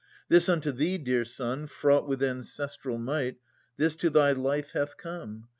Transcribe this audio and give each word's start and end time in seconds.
This 0.29 0.49
unto 0.49 0.71
thee, 0.71 0.97
dear 0.97 1.23
son. 1.23 1.67
Fraught 1.67 2.07
with 2.07 2.23
ancestral 2.23 2.97
might, 2.97 3.37
This 3.77 3.93
to 3.97 4.09
thy 4.09 4.31
life 4.31 4.71
hath 4.71 4.97
come. 4.97 5.45